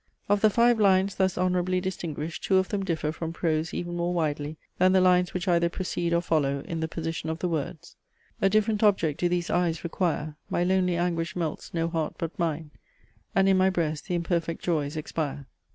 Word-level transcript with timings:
Of 0.27 0.41
the 0.41 0.49
five 0.49 0.79
lines 0.79 1.13
thus 1.13 1.37
honourably 1.37 1.79
distinguished, 1.79 2.43
two 2.43 2.57
of 2.57 2.69
them 2.69 2.83
differ 2.83 3.11
from 3.11 3.33
prose 3.33 3.71
even 3.71 3.95
more 3.97 4.15
widely, 4.15 4.57
than 4.79 4.93
the 4.93 4.99
lines 4.99 5.31
which 5.31 5.47
either 5.47 5.69
precede 5.69 6.11
or 6.11 6.21
follow, 6.21 6.61
in 6.61 6.79
the 6.79 6.87
position 6.87 7.29
of 7.29 7.37
the 7.37 7.47
words. 7.47 7.97
"A 8.41 8.49
different 8.49 8.81
object 8.81 9.19
do 9.19 9.29
these 9.29 9.51
eyes 9.51 9.83
require; 9.83 10.37
My 10.49 10.63
lonely 10.63 10.95
anguish 10.97 11.35
melts 11.35 11.71
no 11.71 11.87
heart 11.87 12.15
but 12.17 12.39
mine; 12.39 12.71
And 13.35 13.47
in 13.47 13.57
my 13.57 13.69
breast 13.69 14.07
the 14.07 14.15
imperfect 14.15 14.63
joys 14.63 14.97
expire." 14.97 15.45